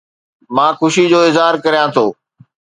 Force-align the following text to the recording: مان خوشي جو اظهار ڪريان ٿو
مان 0.55 0.71
خوشي 0.79 1.03
جو 1.11 1.19
اظهار 1.29 1.53
ڪريان 1.63 1.87
ٿو 1.95 2.05